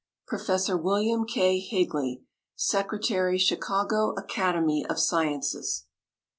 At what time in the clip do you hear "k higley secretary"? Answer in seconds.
1.27-3.37